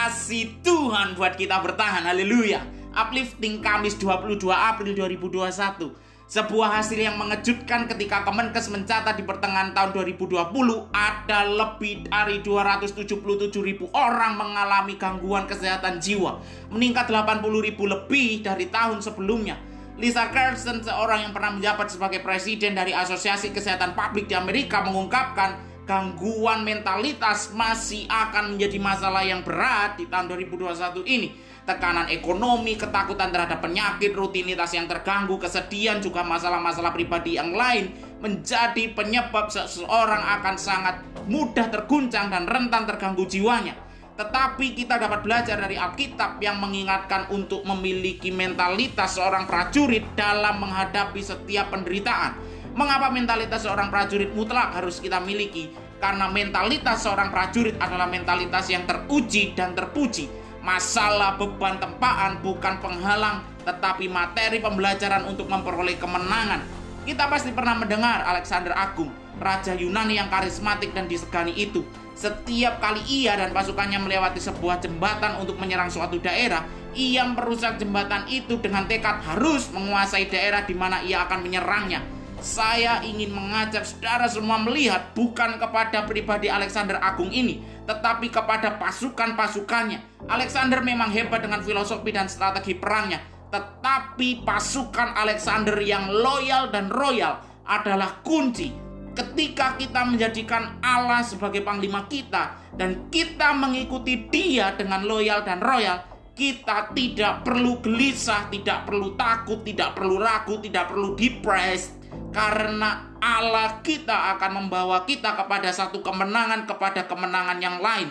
kasih 0.00 0.64
Tuhan 0.64 1.12
buat 1.12 1.36
kita 1.36 1.60
bertahan. 1.60 2.08
Haleluya. 2.08 2.64
Uplifting 2.96 3.60
Kamis 3.60 4.00
22 4.00 4.48
April 4.48 4.96
2021. 4.96 5.92
Sebuah 6.24 6.80
hasil 6.80 6.96
yang 6.96 7.20
mengejutkan 7.20 7.84
ketika 7.84 8.24
Kemenkes 8.24 8.72
mencatat 8.72 9.20
di 9.20 9.28
pertengahan 9.28 9.76
tahun 9.76 9.92
2020 9.92 10.40
ada 10.88 11.44
lebih 11.44 12.08
dari 12.08 12.40
277 12.40 13.12
ribu 13.60 13.92
orang 13.92 14.40
mengalami 14.40 14.96
gangguan 14.96 15.44
kesehatan 15.44 16.00
jiwa, 16.00 16.40
meningkat 16.72 17.12
80 17.12 17.44
ribu 17.60 17.84
lebih 17.84 18.40
dari 18.40 18.72
tahun 18.72 19.04
sebelumnya. 19.04 19.60
Lisa 20.00 20.32
Carlson, 20.32 20.80
seorang 20.80 21.28
yang 21.28 21.32
pernah 21.36 21.52
menjabat 21.60 21.92
sebagai 21.92 22.24
presiden 22.24 22.72
dari 22.72 22.96
Asosiasi 22.96 23.52
Kesehatan 23.52 23.92
Publik 23.92 24.32
di 24.32 24.38
Amerika, 24.38 24.80
mengungkapkan 24.80 25.69
gangguan 25.90 26.62
mentalitas 26.62 27.50
masih 27.50 28.06
akan 28.06 28.54
menjadi 28.54 28.78
masalah 28.78 29.26
yang 29.26 29.42
berat 29.42 29.98
di 29.98 30.06
tahun 30.06 30.30
2021 30.30 31.02
ini. 31.02 31.34
Tekanan 31.66 32.06
ekonomi, 32.14 32.78
ketakutan 32.78 33.34
terhadap 33.34 33.58
penyakit, 33.58 34.14
rutinitas 34.14 34.70
yang 34.70 34.86
terganggu, 34.86 35.34
kesedihan, 35.34 35.98
juga 35.98 36.22
masalah-masalah 36.22 36.94
pribadi 36.94 37.34
yang 37.34 37.50
lain 37.50 37.90
menjadi 38.22 38.94
penyebab 38.94 39.50
seseorang 39.50 40.22
akan 40.40 40.54
sangat 40.54 41.02
mudah 41.26 41.66
terguncang 41.66 42.30
dan 42.30 42.46
rentan 42.46 42.86
terganggu 42.86 43.26
jiwanya. 43.26 43.74
Tetapi 44.14 44.78
kita 44.78 44.94
dapat 44.94 45.26
belajar 45.26 45.58
dari 45.58 45.74
Alkitab 45.74 46.38
yang 46.38 46.62
mengingatkan 46.62 47.32
untuk 47.34 47.66
memiliki 47.66 48.30
mentalitas 48.30 49.18
seorang 49.18 49.48
prajurit 49.48 50.06
dalam 50.14 50.60
menghadapi 50.60 51.18
setiap 51.18 51.72
penderitaan 51.74 52.59
Mengapa 52.70 53.10
mentalitas 53.10 53.66
seorang 53.66 53.90
prajurit 53.90 54.30
mutlak 54.30 54.78
harus 54.78 55.02
kita 55.02 55.18
miliki? 55.18 55.74
Karena 55.98 56.30
mentalitas 56.30 57.02
seorang 57.02 57.34
prajurit 57.34 57.74
adalah 57.82 58.06
mentalitas 58.06 58.70
yang 58.70 58.86
teruji 58.86 59.58
dan 59.58 59.74
terpuji. 59.74 60.30
Masalah 60.62 61.34
beban 61.34 61.82
tempaan 61.82 62.38
bukan 62.38 62.78
penghalang, 62.78 63.42
tetapi 63.66 64.06
materi 64.06 64.62
pembelajaran 64.62 65.26
untuk 65.26 65.50
memperoleh 65.50 65.98
kemenangan. 65.98 66.62
Kita 67.02 67.26
pasti 67.26 67.50
pernah 67.50 67.74
mendengar 67.74 68.22
Alexander 68.22 68.70
Agung, 68.76 69.10
raja 69.42 69.74
Yunani 69.74 70.20
yang 70.22 70.30
karismatik 70.30 70.94
dan 70.94 71.10
disegani 71.10 71.50
itu. 71.58 71.82
Setiap 72.14 72.78
kali 72.78 73.02
ia 73.10 73.34
dan 73.34 73.50
pasukannya 73.50 73.98
melewati 73.98 74.38
sebuah 74.38 74.78
jembatan 74.78 75.42
untuk 75.42 75.58
menyerang 75.58 75.90
suatu 75.90 76.22
daerah, 76.22 76.62
ia 76.94 77.26
merusak 77.26 77.82
jembatan 77.82 78.30
itu 78.30 78.60
dengan 78.62 78.86
tekad 78.86 79.24
harus 79.26 79.66
menguasai 79.74 80.28
daerah 80.30 80.62
di 80.62 80.76
mana 80.76 81.02
ia 81.02 81.24
akan 81.26 81.40
menyerangnya 81.40 82.19
saya 82.40 83.04
ingin 83.04 83.32
mengajak 83.32 83.84
saudara 83.84 84.26
semua 84.26 84.56
melihat 84.60 85.12
bukan 85.12 85.60
kepada 85.60 86.04
pribadi 86.08 86.48
Alexander 86.48 86.96
Agung 86.98 87.28
ini, 87.28 87.60
tetapi 87.84 88.32
kepada 88.32 88.80
pasukan-pasukannya. 88.80 90.28
Alexander 90.28 90.80
memang 90.80 91.12
hebat 91.12 91.44
dengan 91.44 91.60
filosofi 91.60 92.10
dan 92.12 92.26
strategi 92.32 92.76
perangnya, 92.76 93.20
tetapi 93.52 94.42
pasukan 94.44 95.16
Alexander 95.16 95.76
yang 95.80 96.08
loyal 96.08 96.72
dan 96.72 96.88
royal 96.88 97.40
adalah 97.68 98.24
kunci. 98.24 98.72
Ketika 99.10 99.76
kita 99.76 100.06
menjadikan 100.06 100.80
Allah 100.80 101.20
sebagai 101.20 101.60
panglima 101.60 102.08
kita 102.08 102.56
dan 102.78 103.10
kita 103.12 103.52
mengikuti 103.52 104.30
Dia 104.32 104.72
dengan 104.78 105.04
loyal 105.04 105.44
dan 105.44 105.60
royal, 105.60 106.00
kita 106.32 106.96
tidak 106.96 107.44
perlu 107.44 107.84
gelisah, 107.84 108.48
tidak 108.48 108.88
perlu 108.88 109.12
takut, 109.18 109.60
tidak 109.60 109.92
perlu 109.92 110.16
ragu, 110.16 110.56
tidak 110.62 110.88
perlu 110.88 111.12
depressed 111.18 111.99
karena 112.30 113.10
Allah 113.20 113.82
kita 113.82 114.38
akan 114.38 114.64
membawa 114.64 115.02
kita 115.04 115.34
kepada 115.34 115.70
satu 115.74 116.00
kemenangan 116.00 116.64
kepada 116.64 117.04
kemenangan 117.04 117.58
yang 117.58 117.82
lain. 117.82 118.08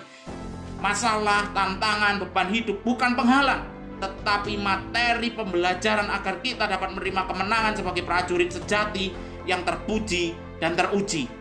Masalah, 0.79 1.51
tantangan, 1.51 2.23
beban 2.23 2.47
hidup 2.47 2.79
bukan 2.87 3.11
penghalang, 3.11 3.67
tetapi 3.99 4.55
materi 4.55 5.35
pembelajaran 5.35 6.07
agar 6.07 6.39
kita 6.39 6.71
dapat 6.71 6.95
menerima 6.95 7.27
kemenangan 7.27 7.73
sebagai 7.75 8.07
prajurit 8.07 8.47
sejati 8.47 9.11
yang 9.43 9.67
terpuji 9.67 10.31
dan 10.63 10.79
teruji. 10.79 11.38